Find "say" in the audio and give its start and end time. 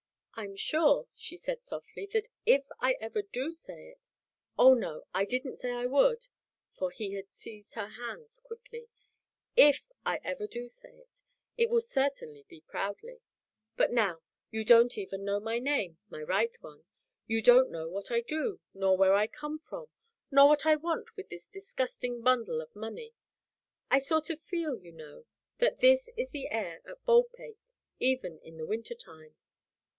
3.51-3.89, 5.57-5.69, 10.67-10.97